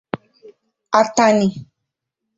[0.99, 1.47] Atanị